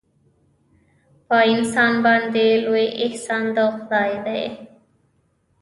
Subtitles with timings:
[1.27, 4.43] په انسان باندې لوی احسان د خدای دی.